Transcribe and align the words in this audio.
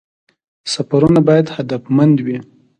سفرونه 0.73 1.19
باید 1.27 1.47
هدفمند 1.55 2.15
وي 2.25 2.37